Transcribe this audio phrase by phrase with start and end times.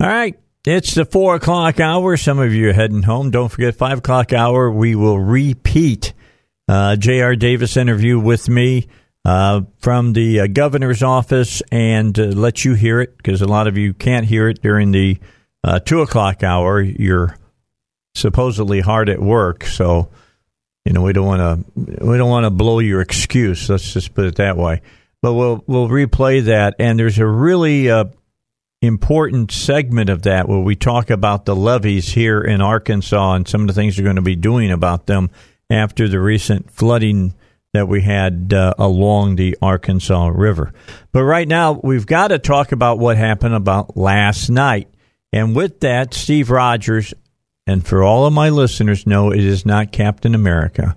[0.00, 0.34] All right.
[0.64, 2.16] It's the four o'clock hour.
[2.16, 3.30] Some of you are heading home.
[3.30, 6.14] Don't forget, five o'clock hour, we will repeat
[6.68, 7.36] uh, J.R.
[7.36, 8.88] Davis interview with me
[9.26, 13.66] uh, from the uh, governor's office and uh, let you hear it because a lot
[13.66, 15.18] of you can't hear it during the
[15.64, 16.80] uh, two o'clock hour.
[16.80, 17.36] You're
[18.14, 20.08] supposedly hard at work, so
[20.86, 23.68] you know we don't want to we don't want to blow your excuse.
[23.68, 24.80] Let's just put it that way.
[25.20, 28.04] But we'll we'll replay that, and there's a really uh,
[28.82, 33.62] important segment of that where we talk about the levees here in Arkansas and some
[33.62, 35.30] of the things we're going to be doing about them
[35.68, 37.34] after the recent flooding
[37.72, 40.72] that we had uh, along the Arkansas River.
[41.12, 44.88] But right now, we've got to talk about what happened about last night.
[45.32, 47.14] And with that, Steve Rogers,
[47.66, 50.96] and for all of my listeners, know it is not Captain America.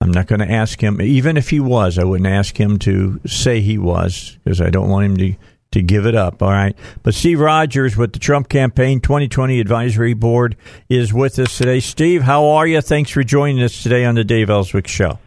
[0.00, 3.20] I'm not going to ask him, even if he was, I wouldn't ask him to
[3.26, 5.34] say he was because I don't want him to
[5.72, 6.42] to give it up.
[6.42, 6.76] All right.
[7.02, 10.56] But Steve Rogers with the Trump Campaign 2020 Advisory Board
[10.88, 11.80] is with us today.
[11.80, 12.80] Steve, how are you?
[12.80, 15.18] Thanks for joining us today on the Dave Elswick Show.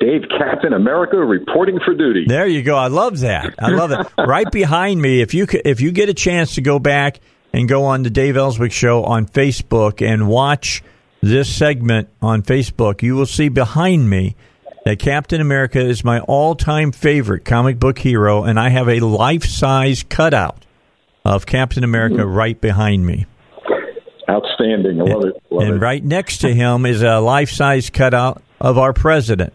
[0.00, 2.24] Dave Captain America reporting for duty.
[2.26, 2.76] There you go.
[2.76, 3.54] I love that.
[3.58, 4.06] I love it.
[4.26, 7.20] right behind me, if you if you get a chance to go back
[7.52, 10.82] and go on the Dave Elswick Show on Facebook and watch
[11.22, 14.36] this segment on Facebook, you will see behind me
[14.84, 19.00] that Captain America is my all time favorite comic book hero, and I have a
[19.00, 20.64] life size cutout
[21.24, 22.34] of Captain America mm-hmm.
[22.34, 23.26] right behind me.
[24.28, 25.00] Outstanding.
[25.00, 25.42] I love and, it.
[25.50, 25.78] Love and it.
[25.78, 29.52] right next to him is a life size cutout of our president.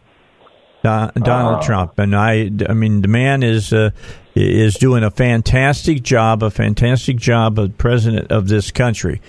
[0.82, 3.90] Donald uh, Trump, and I, I mean, the man is uh,
[4.34, 9.22] is doing a fantastic job, a fantastic job of president of this country.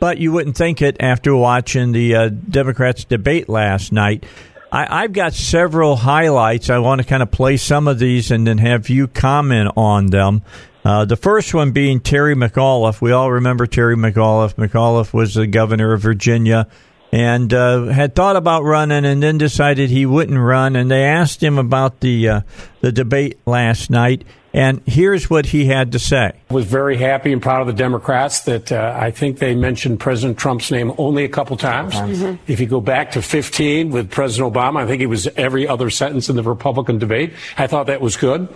[0.00, 4.26] But you wouldn't think it after watching the uh, Democrats debate last night.
[4.70, 6.70] I, have got several highlights.
[6.70, 10.06] I want to kind of play some of these and then have you comment on
[10.06, 10.42] them.
[10.84, 13.00] Uh, the first one being Terry McAuliffe.
[13.00, 14.54] We all remember Terry McAuliffe.
[14.54, 16.66] McAuliffe was the governor of Virginia
[17.12, 20.76] and uh, had thought about running and then decided he wouldn't run.
[20.76, 22.40] And they asked him about the uh,
[22.80, 24.24] the debate last night,
[24.58, 26.32] and here's what he had to say.
[26.50, 30.00] I was very happy and proud of the Democrats that uh, I think they mentioned
[30.00, 31.94] President Trump's name only a couple times.
[31.94, 32.42] Mm-hmm.
[32.50, 35.90] If you go back to 15 with President Obama, I think it was every other
[35.90, 37.34] sentence in the Republican debate.
[37.56, 38.48] I thought that was good.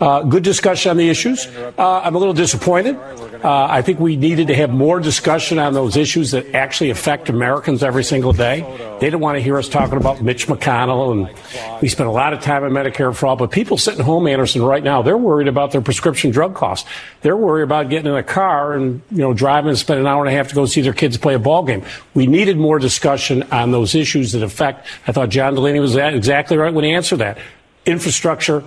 [0.00, 1.46] Uh, good discussion on the issues.
[1.46, 2.96] Uh, I'm a little disappointed.
[3.42, 7.28] Uh, I think we needed to have more discussion on those issues that actually affect
[7.28, 8.60] Americans every single day.
[9.00, 12.32] They don't want to hear us talking about Mitch McConnell, and we spent a lot
[12.32, 13.36] of time on Medicare for all.
[13.36, 16.88] But people sitting home, Anderson, right now, they're worried about their prescription drug costs.
[17.22, 20.24] They're worried about getting in a car and you know driving and spend an hour
[20.24, 21.84] and a half to go see their kids play a ball game.
[22.14, 24.86] We needed more discussion on those issues that affect.
[25.08, 27.38] I thought John Delaney was exactly right when he answered that.
[27.84, 28.62] Infrastructure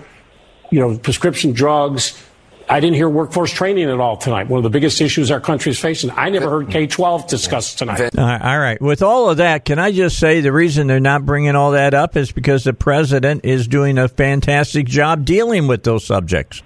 [0.72, 2.20] you know, prescription drugs.
[2.68, 4.48] I didn't hear workforce training at all tonight.
[4.48, 6.10] One of the biggest issues our country is facing.
[6.12, 8.18] I never heard K 12 discussed tonight.
[8.18, 8.82] All right.
[8.82, 11.94] With all of that, can I just say the reason they're not bringing all that
[11.94, 16.64] up is because the president is doing a fantastic job dealing with those subjects.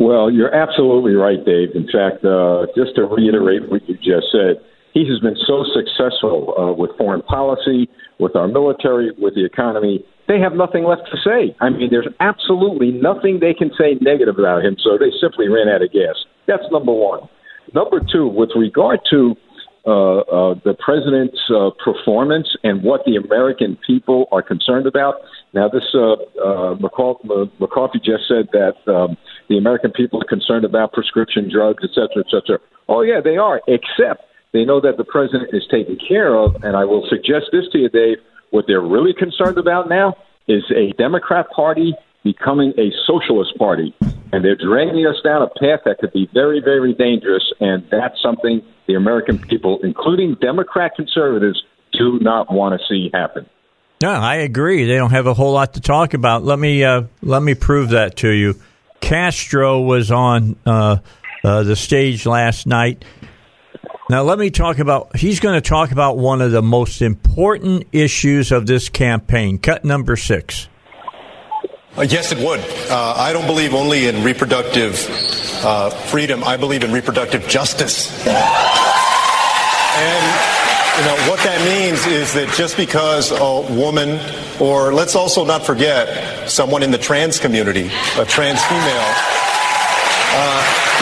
[0.00, 1.70] Well, you're absolutely right, Dave.
[1.74, 6.54] In fact, uh, just to reiterate what you just said, he has been so successful
[6.58, 7.88] uh, with foreign policy,
[8.18, 11.56] with our military, with the economy they have nothing left to say.
[11.60, 15.68] I mean, there's absolutely nothing they can say negative about him, so they simply ran
[15.68, 16.16] out of gas.
[16.46, 17.28] That's number one.
[17.74, 19.34] Number two, with regard to
[19.86, 25.14] uh, uh, the president's uh, performance and what the American people are concerned about.
[25.54, 26.12] Now, this uh,
[26.44, 29.16] uh, McCarthy just said that um,
[29.48, 32.58] the American people are concerned about prescription drugs, et cetera, et cetera.
[32.88, 36.56] Oh, yeah, they are, except they know that the president is taken care of.
[36.62, 38.18] And I will suggest this to you, Dave
[38.50, 40.14] what they're really concerned about now
[40.46, 43.94] is a Democrat Party becoming a socialist party.
[44.32, 47.44] And they're dragging us down a path that could be very, very dangerous.
[47.60, 51.62] And that's something the American people, including Democrat conservatives,
[51.92, 53.46] do not want to see happen.
[54.02, 54.84] No, I agree.
[54.84, 56.44] They don't have a whole lot to talk about.
[56.44, 58.54] Let me uh, let me prove that to you.
[59.00, 60.98] Castro was on uh,
[61.42, 63.04] uh, the stage last night
[64.10, 67.86] now, let me talk about, he's going to talk about one of the most important
[67.92, 69.58] issues of this campaign.
[69.58, 70.68] Cut number six.
[71.96, 72.60] Uh, yes, it would.
[72.90, 74.94] Uh, I don't believe only in reproductive
[75.64, 76.44] uh, freedom.
[76.44, 78.08] I believe in reproductive justice.
[79.98, 80.24] And
[80.98, 84.20] you know what that means is that just because a woman,
[84.60, 89.14] or let's also not forget someone in the trans community, a trans female,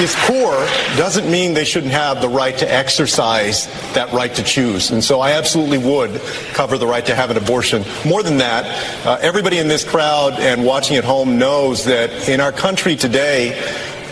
[0.01, 0.53] is poor,
[0.97, 4.91] doesn't mean they shouldn't have the right to exercise that right to choose.
[4.91, 6.21] And so I absolutely would
[6.53, 7.85] cover the right to have an abortion.
[8.05, 12.41] More than that, uh, everybody in this crowd and watching at home knows that in
[12.41, 13.53] our country today,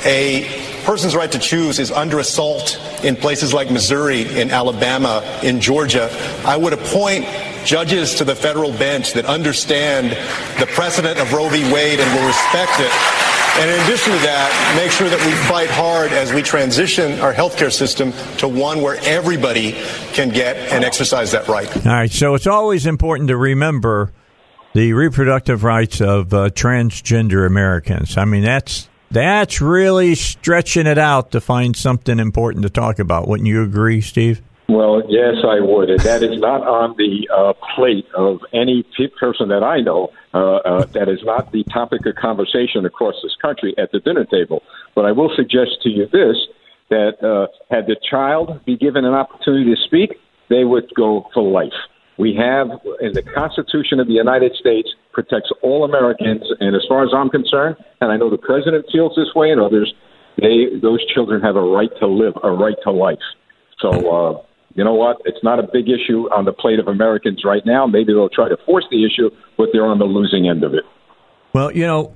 [0.04, 0.44] a
[0.84, 6.10] person's right to choose is under assault in places like Missouri, in Alabama, in Georgia.
[6.44, 7.26] I would appoint
[7.64, 10.10] judges to the federal bench that understand
[10.60, 11.70] the precedent of Roe v.
[11.72, 13.33] Wade and will respect it.
[13.56, 17.32] And in addition to that, make sure that we fight hard as we transition our
[17.32, 19.72] healthcare system to one where everybody
[20.12, 21.74] can get and exercise that right.
[21.86, 22.10] All right.
[22.10, 24.12] So it's always important to remember
[24.72, 28.16] the reproductive rights of uh, transgender Americans.
[28.16, 33.28] I mean, that's that's really stretching it out to find something important to talk about.
[33.28, 34.42] Wouldn't you agree, Steve?
[34.68, 35.90] Well, yes, I would.
[35.90, 38.84] And that is not on the uh, plate of any
[39.20, 40.10] person that I know.
[40.32, 44.24] Uh, uh, that is not the topic of conversation across this country at the dinner
[44.24, 44.62] table.
[44.94, 46.36] But I will suggest to you this
[46.90, 50.16] that uh, had the child be given an opportunity to speak,
[50.48, 51.72] they would go for life.
[52.18, 52.68] We have,
[53.00, 56.42] in the Constitution of the United States, protects all Americans.
[56.60, 59.60] And as far as I'm concerned, and I know the president feels this way and
[59.60, 59.92] others,
[60.38, 63.18] they those children have a right to live, a right to life.
[63.80, 64.42] So, uh,
[64.74, 65.18] you know what?
[65.24, 67.86] It's not a big issue on the plate of Americans right now.
[67.86, 70.84] Maybe they'll try to force the issue, but they're on the losing end of it.
[71.52, 72.14] Well, you know,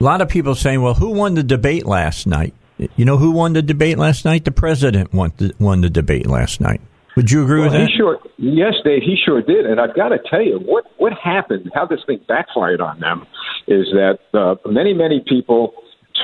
[0.00, 2.54] a lot of people saying, well, who won the debate last night?
[2.96, 4.44] You know who won the debate last night?
[4.44, 6.80] The president won the, won the debate last night.
[7.16, 7.88] Would you agree well, with that?
[7.90, 9.66] He sure, yes, Dave, he sure did.
[9.66, 13.26] And I've got to tell you, what, what happened, how this thing backfired on them,
[13.66, 15.74] is that uh, many, many people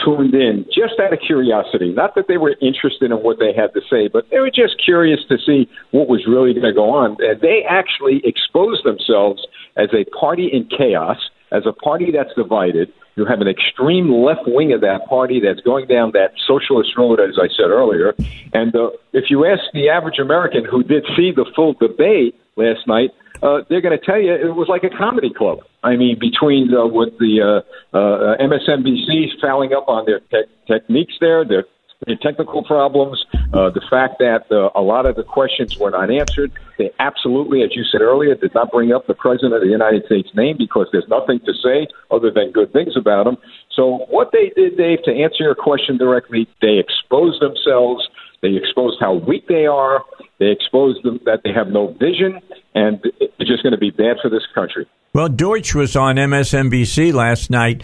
[0.05, 1.93] tuned in just out of curiosity.
[1.93, 4.83] Not that they were interested in what they had to say, but they were just
[4.83, 7.17] curious to see what was really going to go on.
[7.21, 9.47] And they actually exposed themselves
[9.77, 11.19] as a party in chaos,
[11.51, 12.93] as a party that's divided.
[13.17, 17.21] You have an extreme left wing of that party that's going down that socialist road,
[17.21, 18.13] as I said earlier.
[18.53, 22.87] And uh, if you ask the average American who did see the full debate last
[22.89, 23.11] night,
[23.45, 25.59] uh, they're going to tell you it was like a comedy club.
[25.85, 31.13] I mean, between uh, what the uh, uh, MSNBC's fouling up on their te- techniques
[31.21, 31.65] there, their,
[32.07, 36.11] their technical problems, uh, the fact that uh, a lot of the questions were not
[36.11, 36.53] answered.
[36.79, 40.07] They absolutely, as you said earlier, did not bring up the President of the United
[40.07, 43.37] States' name because there's nothing to say other than good things about him.
[43.77, 48.09] So, what they did, Dave, to answer your question directly, they exposed themselves.
[48.45, 50.05] They exposed how weak they are.
[50.39, 52.43] They exposed them that they have no vision,
[52.75, 54.87] and it's just going to be bad for this country.
[55.15, 57.83] Well, Deutsch was on MSNBC last night.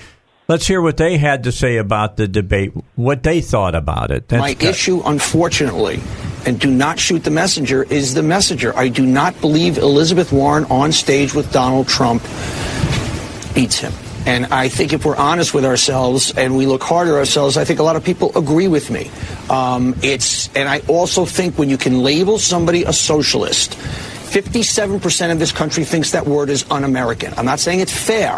[0.49, 4.29] Let's hear what they had to say about the debate, what they thought about it.
[4.29, 4.65] That's My cut.
[4.65, 6.03] issue, unfortunately,
[6.45, 8.77] and do not shoot the messenger, is the messenger.
[8.77, 12.23] I do not believe Elizabeth Warren on stage with Donald Trump
[13.55, 13.95] beats him.
[14.27, 17.65] And I think if we're honest with ourselves and we look hard at ourselves, I
[17.65, 19.11] think a lot of people agree with me.
[19.49, 23.73] Um, it's, and I also think when you can label somebody a socialist,
[24.31, 27.35] 57% of this country thinks that word is un American.
[27.37, 28.37] I'm not saying it's fair.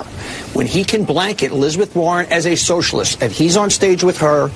[0.54, 4.50] When he can blanket Elizabeth Warren as a socialist and he's on stage with her,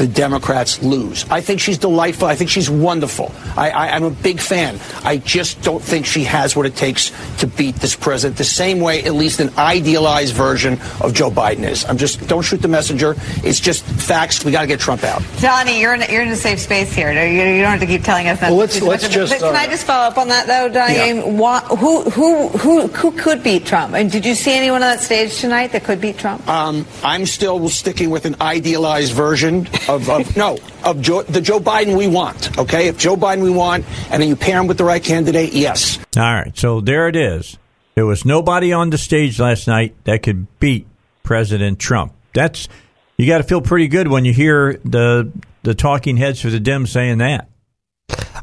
[0.00, 1.26] the Democrats lose.
[1.28, 2.26] I think she's delightful.
[2.26, 3.34] I think she's wonderful.
[3.54, 4.80] I, am a big fan.
[5.04, 8.80] I just don't think she has what it takes to beat this president the same
[8.80, 11.84] way, at least an idealized version of Joe Biden is.
[11.84, 13.14] I'm just, don't shoot the messenger.
[13.44, 14.42] It's just facts.
[14.42, 15.22] We got to get Trump out.
[15.38, 17.12] Donny, you're in, you're in a safe space here.
[17.12, 18.48] You, you don't have to keep telling us that.
[18.48, 20.94] Well, let's, let's just, can uh, I just follow up on that, though, Donny?
[20.94, 21.60] Yeah.
[21.76, 23.92] who, who, who, who could beat Trump?
[23.92, 26.48] And did you see anyone on that stage tonight that could beat Trump?
[26.48, 31.60] Um, I'm still sticking with an idealized version of, of no of Joe, the Joe
[31.60, 32.58] Biden we want.
[32.58, 35.52] Okay, if Joe Biden we want, and then you pair him with the right candidate,
[35.52, 35.98] yes.
[36.16, 37.58] All right, so there it is.
[37.94, 40.86] There was nobody on the stage last night that could beat
[41.22, 42.14] President Trump.
[42.32, 42.68] That's
[43.16, 45.30] you got to feel pretty good when you hear the
[45.62, 47.48] the talking heads for the Dems saying that.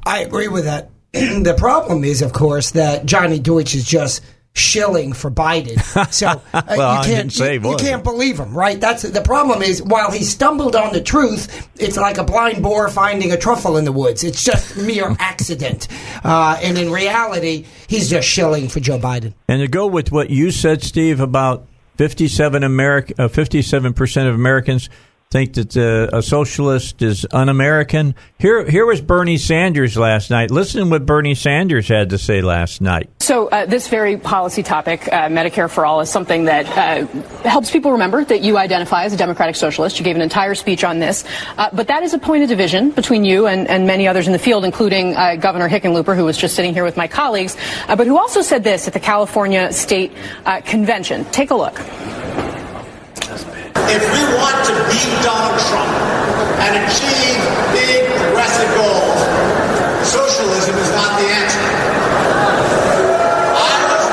[0.06, 0.90] I agree with that.
[1.14, 4.22] the problem is, of course, that Johnny Deutsch is just
[4.54, 5.78] shilling for Biden.
[6.12, 8.80] So uh, well, you can't say, you, you, can't believe him, right?
[8.80, 9.62] That's the problem.
[9.62, 13.78] Is while he stumbled on the truth, it's like a blind boar finding a truffle
[13.78, 14.24] in the woods.
[14.24, 15.88] It's just mere accident,
[16.24, 19.34] uh, and in reality, he's just shilling for Joe Biden.
[19.48, 24.36] And to go with what you said, Steve, about fifty-seven America, uh, fifty-seven percent of
[24.36, 24.90] Americans
[25.30, 28.16] think that uh, a socialist is un-American.
[28.40, 30.52] Here, here was Bernie Sanders last night.
[30.52, 33.10] Listen to what Bernie Sanders had to say last night.
[33.20, 37.06] So, uh, this very policy topic, uh, Medicare for All, is something that uh,
[37.48, 40.00] helps people remember that you identify as a Democratic Socialist.
[40.00, 41.26] You gave an entire speech on this.
[41.58, 44.34] Uh, but that is a point of division between you and, and many others in
[44.34, 47.58] the field, including uh, Governor Hickenlooper, who was just sitting here with my colleagues,
[47.88, 50.14] but who also said this at the California State
[50.64, 51.26] Convention.
[51.26, 51.78] Take a look.
[53.90, 55.94] If we want to beat Donald Trump
[56.66, 57.40] and achieve
[57.72, 59.20] big progressive goals,
[60.08, 61.62] socialism is not the answer.
[63.54, 64.06] I was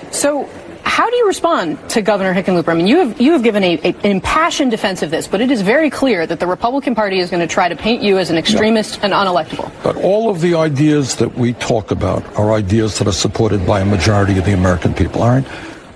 [0.00, 0.14] reelected.
[0.14, 0.48] So,
[0.96, 2.68] how do you respond to Governor Hickenlooper?
[2.68, 5.42] I mean, you have you have given a, a, an impassioned defense of this, but
[5.42, 8.16] it is very clear that the Republican Party is going to try to paint you
[8.16, 9.70] as an extremist and unelectable.
[9.82, 13.80] But all of the ideas that we talk about are ideas that are supported by
[13.80, 15.22] a majority of the American people.
[15.22, 15.44] All right.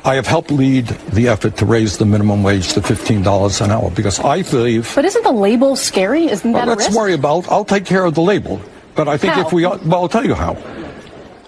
[0.05, 3.91] I have helped lead the effort to raise the minimum wage to $15 an hour
[3.91, 4.93] because I believe.
[4.95, 6.27] But isn't the label scary?
[6.27, 6.99] Isn't that well, let's risk?
[6.99, 7.51] worry about.
[7.51, 8.61] I'll take care of the label.
[8.95, 9.47] But I think how?
[9.47, 10.57] if we, well, I'll tell you how.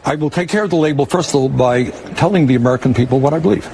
[0.04, 1.84] I will take care of the label first of all by
[2.16, 3.68] telling the American people what I believe.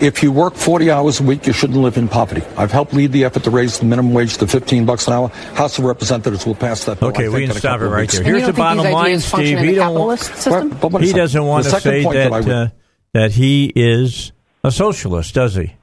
[0.00, 2.42] If you work 40 hours a week, you shouldn't live in poverty.
[2.56, 5.28] I've helped lead the effort to raise the minimum wage to 15 bucks an hour.
[5.28, 7.10] House of Representatives will pass that bill.
[7.10, 8.14] Okay, we can stop it right weeks.
[8.14, 8.24] there.
[8.24, 9.58] Here's the bottom line, Steve.
[9.58, 12.68] He, don't, well, he doesn't want to say that, that, uh,
[13.12, 14.32] that he is
[14.64, 15.74] a socialist, does he?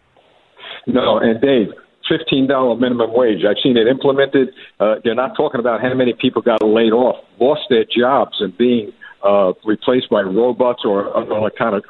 [0.88, 1.68] No, and Dave,
[2.10, 3.44] fifteen dollar minimum wage.
[3.48, 4.50] I've seen it implemented.
[4.80, 8.58] Uh, they're not talking about how many people got laid off, lost their jobs, and
[8.58, 8.94] being
[9.24, 11.84] uh, replaced by robots or other kind of.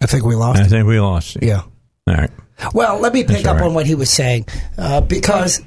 [0.00, 0.60] I think we lost.
[0.60, 1.38] I think we lost.
[1.40, 1.62] Yeah.
[2.06, 2.30] All right.
[2.72, 3.66] Well, let me pick That's up right.
[3.66, 4.46] on what he was saying
[4.78, 5.60] uh, because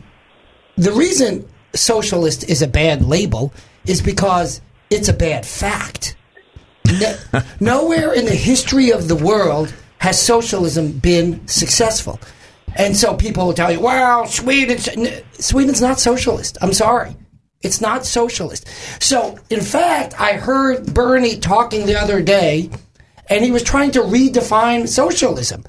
[0.76, 3.54] the reason socialist is a bad label
[3.86, 6.16] is because it's a bad fact.
[7.00, 7.18] No,
[7.60, 12.20] nowhere in the history of the world has socialism been successful.
[12.76, 14.78] And so people will tell you, well, Sweden,
[15.34, 16.58] Sweden's not socialist.
[16.62, 17.16] I'm sorry.
[17.62, 18.68] It's not socialist.
[19.02, 22.70] So, in fact, I heard Bernie talking the other day,
[23.30, 25.64] and he was trying to redefine socialism.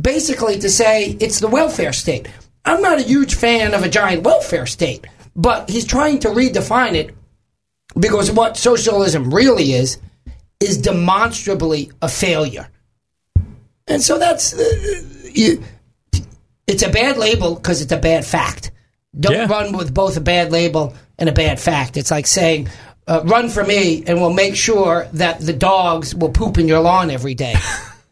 [0.00, 2.28] Basically, to say it's the welfare state.
[2.64, 6.94] I'm not a huge fan of a giant welfare state, but he's trying to redefine
[6.94, 7.14] it
[7.98, 9.98] because what socialism really is
[10.60, 12.68] is demonstrably a failure.
[13.86, 15.62] And so that's uh, you,
[16.66, 18.72] it's a bad label because it's a bad fact.
[19.18, 19.46] Don't Yeah.
[19.46, 21.96] run with both a bad label and a bad fact.
[21.96, 22.68] It's like saying,
[23.06, 26.80] uh, "Run for me, and we'll make sure that the dogs will poop in your
[26.80, 27.54] lawn every day."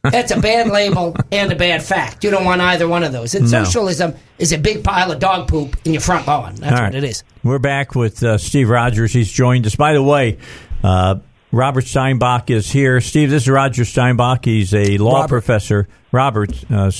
[0.02, 2.24] That's a bad label and a bad fact.
[2.24, 3.34] You don't want either one of those.
[3.34, 3.64] And No.
[3.64, 6.56] socialism is a big pile of dog poop in your front lawn.
[6.56, 7.24] That's All what it is.
[7.42, 9.14] We're back with uh, Steve Rogers.
[9.14, 9.76] He's joined us.
[9.76, 10.36] By the way,
[10.82, 11.20] uh,
[11.52, 13.00] Robert Steinbuch is here.
[13.00, 14.44] Steve, this is Roger Steinbuch.
[14.44, 15.28] He's a law Robert.
[15.28, 15.88] professor.
[16.12, 16.90] Robert uh, uh,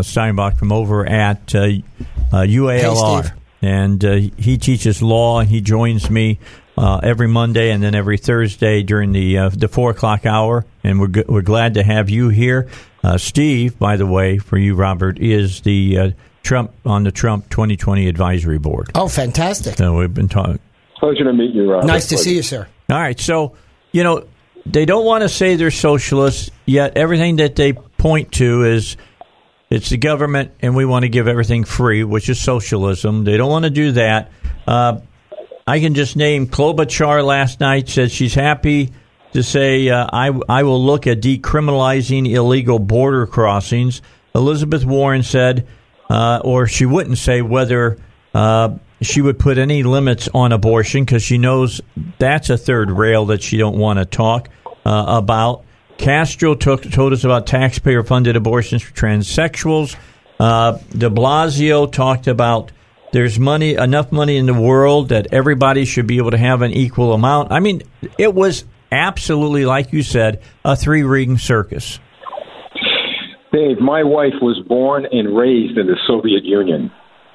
[0.00, 3.24] Steinbuch from over at uh, uh, UALR.
[3.24, 3.32] Steve.
[3.64, 6.38] And uh, he teaches law, and he joins me
[6.76, 10.64] uh, every Monday and then every Thursday during the uh, the four o'clock hour.
[10.82, 12.68] And we're g- we're glad to have you here,
[13.02, 13.78] uh, Steve.
[13.78, 16.10] By the way, for you, Robert is the uh,
[16.42, 18.90] Trump on the Trump 2020 advisory board.
[18.94, 19.76] Oh, fantastic!
[19.76, 20.58] So we've been talking.
[20.98, 21.84] Pleasure to meet you, Rob.
[21.84, 22.66] Nice to see you, sir.
[22.90, 23.56] All right, so
[23.92, 24.26] you know
[24.66, 28.96] they don't want to say they're socialists, yet everything that they point to is
[29.74, 33.24] it's the government, and we want to give everything free, which is socialism.
[33.24, 34.30] They don't want to do that.
[34.68, 35.00] Uh,
[35.66, 38.92] I can just name Klobuchar last night said she's happy
[39.32, 44.00] to say uh, I I will look at decriminalizing illegal border crossings.
[44.32, 45.66] Elizabeth Warren said,
[46.08, 47.98] uh, or she wouldn't say whether
[48.32, 51.80] uh, she would put any limits on abortion because she knows
[52.18, 54.50] that's a third rail that she don't want to talk
[54.86, 55.63] uh, about.
[55.98, 59.96] Castro took, told us about taxpayer-funded abortions for transsexuals.
[60.38, 62.72] Uh, De Blasio talked about
[63.12, 66.72] there's money, enough money in the world that everybody should be able to have an
[66.72, 67.52] equal amount.
[67.52, 67.82] I mean,
[68.18, 72.00] it was absolutely, like you said, a three-ring circus.
[73.52, 76.90] Dave, my wife was born and raised in the Soviet Union.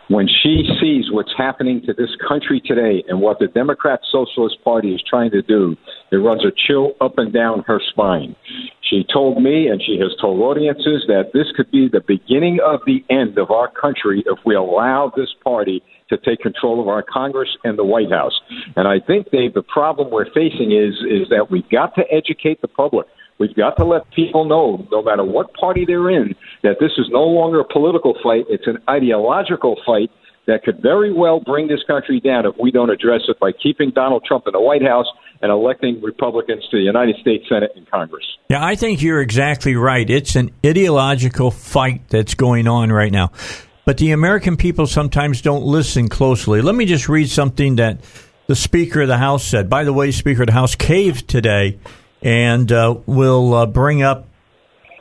[0.10, 4.96] When she sees what's happening to this country today and what the Democrat Socialist Party
[4.96, 5.78] is trying to do,
[6.12, 8.36] it runs a chill up and down her spine.
[8.90, 12.80] She told me, and she has told audiences, that this could be the beginning of
[12.88, 17.04] the end of our country if we allow this party to take control of our
[17.04, 18.34] Congress and the White House.
[18.76, 22.62] And I think, Dave, the problem we're facing is is that we've got to educate
[22.62, 23.06] the public.
[23.40, 27.08] We've got to let people know, no matter what party they're in, that this is
[27.10, 28.46] no longer a political fight.
[28.50, 30.12] It's an ideological fight
[30.46, 33.92] that could very well bring this country down if we don't address it by keeping
[33.92, 35.06] Donald Trump in the White House
[35.42, 38.26] and electing Republicans to the United States Senate and Congress.
[38.50, 40.10] Yeah, I think you're exactly right.
[40.10, 43.32] It's an ideological fight that's going on right now.
[43.86, 46.62] But the American people sometimes don't listen closely.
[46.62, 48.02] Let me just read something that
[48.48, 49.70] the Speaker of the House said.
[49.70, 51.80] By the way, Speaker of the House caved today
[52.22, 54.28] and uh, will uh, bring up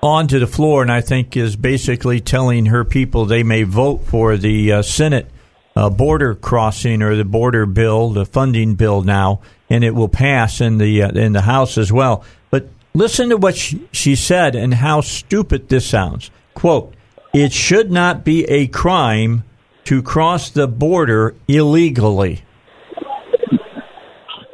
[0.03, 4.37] onto the floor, and I think is basically telling her people they may vote for
[4.37, 5.29] the uh, Senate
[5.75, 10.61] uh, border crossing or the border bill, the funding bill now, and it will pass
[10.61, 12.25] in the uh, in the House as well.
[12.51, 16.31] But listen to what she, she said and how stupid this sounds.
[16.55, 16.95] Quote:
[17.33, 19.45] It should not be a crime
[19.85, 22.43] to cross the border illegally.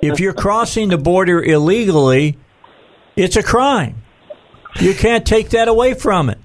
[0.03, 2.37] If you're crossing the border illegally,
[3.17, 4.03] it's a crime.
[4.81, 6.39] You can't take that away from it.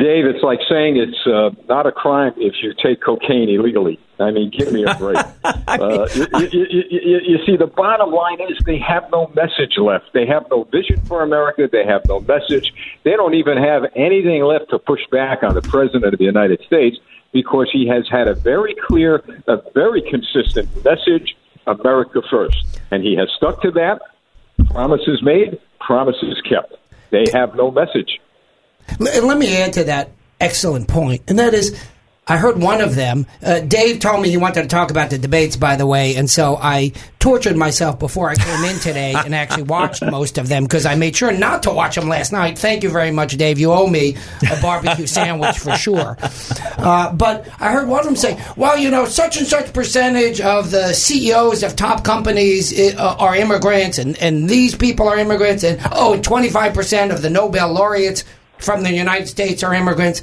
[0.00, 3.98] Dave, it's like saying it's uh, not a crime if you take cocaine illegally.
[4.18, 5.16] I mean, give me a break.
[5.44, 10.06] uh, you, you, you, you, see, the bottom line is they have no message left.
[10.12, 11.68] They have no vision for America.
[11.70, 12.72] They have no message.
[13.04, 16.60] They don't even have anything left to push back on the President of the United
[16.66, 16.96] States
[17.32, 22.80] because he has had a very clear, a very consistent message America first.
[22.90, 24.00] And he has stuck to that.
[24.70, 26.74] Promises made, promises kept.
[27.10, 28.20] They have no message.
[28.98, 30.10] Let me add to that
[30.40, 31.78] excellent point, and that is
[32.26, 33.26] I heard one of them.
[33.42, 36.30] Uh, Dave told me he wanted to talk about the debates, by the way, and
[36.30, 40.62] so I tortured myself before I came in today and actually watched most of them
[40.62, 42.56] because I made sure not to watch them last night.
[42.56, 43.58] Thank you very much, Dave.
[43.58, 44.16] You owe me
[44.48, 46.16] a barbecue sandwich for sure.
[46.78, 50.40] Uh, but I heard one of them say, "Well, you know, such and such percentage
[50.40, 55.64] of the CEOs of top companies uh, are immigrants, and and these people are immigrants,
[55.64, 58.22] and oh, 25 percent of the Nobel laureates
[58.58, 60.22] from the United States are immigrants."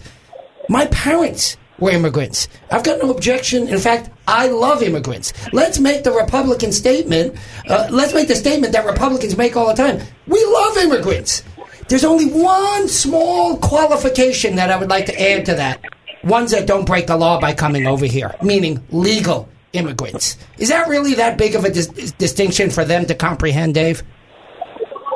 [0.70, 2.48] My parents were immigrants.
[2.72, 3.68] I've got no objection.
[3.68, 5.34] In fact, I love immigrants.
[5.54, 7.38] Let's make the Republican statement.
[7.68, 10.02] Uh, let's make the statement that Republicans make all the time.
[10.28, 11.44] We love immigrants.
[11.88, 15.82] There's only one small qualification that I would like to add to that.
[16.24, 20.38] Ones that don't break the law by coming over here, meaning legal immigrants.
[20.58, 24.04] Is that really that big of a dis- distinction for them to comprehend, Dave?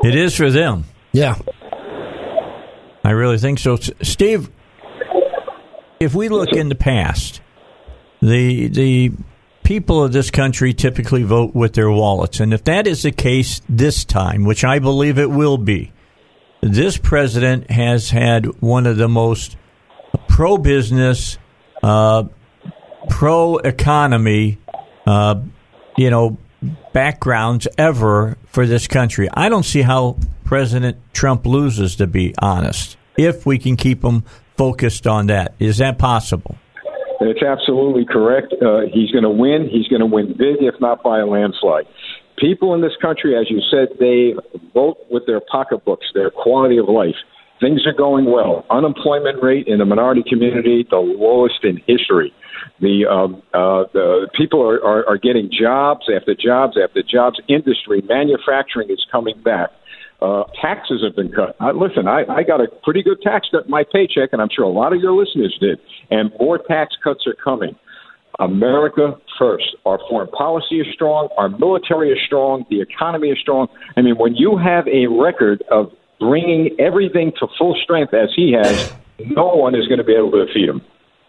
[0.03, 0.85] It is for them.
[1.11, 1.35] Yeah.
[3.03, 3.75] I really think so.
[4.01, 4.49] Steve,
[6.01, 7.41] if we look in the past,
[8.21, 9.11] the the
[9.63, 13.61] people of this country typically vote with their wallets, and if that is the case
[13.69, 15.91] this time, which I believe it will be,
[16.59, 19.57] this president has had one of the most
[20.27, 21.37] pro business,
[21.83, 22.23] uh,
[23.07, 24.57] pro economy,
[25.05, 25.39] uh,
[25.97, 26.39] you know,
[26.93, 29.29] backgrounds ever for this country.
[29.31, 34.23] I don't see how President Trump loses, to be honest, if we can keep him
[34.61, 35.55] focused on that.
[35.57, 36.55] Is that possible?
[37.19, 38.53] It's absolutely correct.
[38.61, 39.67] Uh, he's going to win.
[39.71, 41.85] He's going to win big, if not by a landslide.
[42.37, 44.35] People in this country, as you said, they
[44.71, 47.17] vote with their pocketbooks, their quality of life.
[47.59, 48.63] Things are going well.
[48.69, 52.31] Unemployment rate in the minority community, the lowest in history.
[52.79, 57.39] The, um, uh, the people are, are, are getting jobs after jobs after jobs.
[57.49, 59.69] Industry, manufacturing is coming back.
[60.21, 61.55] Uh, taxes have been cut.
[61.75, 64.69] Listen, I, I got a pretty good tax cut my paycheck, and I'm sure a
[64.69, 65.79] lot of your listeners did.
[66.11, 67.75] And more tax cuts are coming.
[68.39, 69.75] America first.
[69.85, 71.29] Our foreign policy is strong.
[71.37, 72.65] Our military is strong.
[72.69, 73.67] The economy is strong.
[73.97, 78.53] I mean, when you have a record of bringing everything to full strength as he
[78.53, 80.81] has, no one is going to be able to defeat him.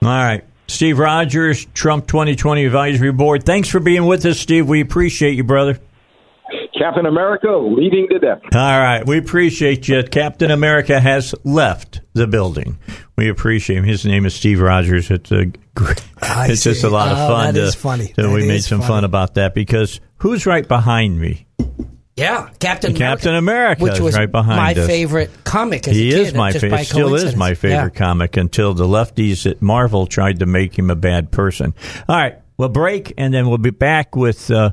[0.03, 0.45] All right.
[0.69, 3.45] Steve Rogers, Trump 2020 Advisory Board.
[3.45, 4.69] Thanks for being with us, Steve.
[4.69, 5.79] We appreciate you, brother.
[6.83, 8.43] Captain America leading the deck.
[8.55, 9.07] All right.
[9.07, 10.03] We appreciate you.
[10.03, 12.77] Captain America has left the building.
[13.17, 13.85] We appreciate him.
[13.85, 15.09] His name is Steve Rogers.
[15.11, 17.55] It's a great, it's just a lot of oh, fun.
[17.55, 18.13] That to, is funny.
[18.17, 18.89] So That we made some funny.
[18.89, 21.47] fun about that because who's right behind me?
[22.17, 24.75] Yeah, Captain Captain America which is was right behind me.
[24.75, 24.87] my us.
[24.87, 25.87] favorite comic.
[25.89, 26.85] As he a kid, is my just by favorite.
[26.87, 28.07] Still is my favorite Yeah.
[28.07, 31.75] comic until the lefties at Marvel tried to make him a bad person.
[32.09, 34.73] All right, we'll break and then we'll be back with uh,